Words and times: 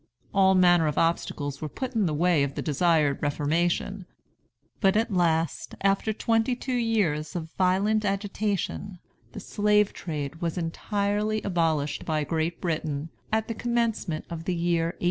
All 0.33 0.55
manner 0.55 0.87
of 0.87 0.97
obstacles 0.97 1.61
were 1.61 1.69
put 1.69 1.93
in 1.93 2.07
the 2.07 2.13
way 2.15 2.41
of 2.41 2.55
the 2.55 2.63
desired 2.63 3.21
reformation; 3.21 4.07
but 4.79 4.97
at 4.97 5.13
last, 5.13 5.75
after 5.81 6.11
twenty 6.11 6.55
two 6.55 6.73
years 6.73 7.35
of 7.35 7.51
violent 7.55 8.03
agitation, 8.03 8.97
the 9.33 9.39
slave 9.39 9.93
trade 9.93 10.37
was 10.37 10.57
entirely 10.57 11.43
abolished 11.43 12.03
by 12.03 12.23
Great 12.23 12.59
Britain, 12.59 13.09
at 13.31 13.47
the 13.47 13.53
commencement 13.53 14.25
of 14.31 14.45
the 14.45 14.55
year 14.55 14.85
1808. 14.85 14.99